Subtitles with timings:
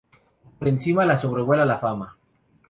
[0.57, 2.17] Por encima, la sobrevuela la Fama.